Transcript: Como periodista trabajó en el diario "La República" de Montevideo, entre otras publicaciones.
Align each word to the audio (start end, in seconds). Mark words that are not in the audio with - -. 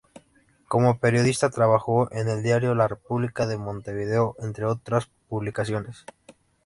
Como 0.67 0.97
periodista 0.97 1.51
trabajó 1.51 2.11
en 2.11 2.27
el 2.27 2.41
diario 2.41 2.73
"La 2.73 2.87
República" 2.87 3.45
de 3.45 3.59
Montevideo, 3.59 4.35
entre 4.39 4.65
otras 4.65 5.11
publicaciones. 5.29 6.05